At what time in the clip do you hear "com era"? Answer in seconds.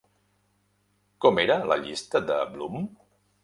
1.25-1.59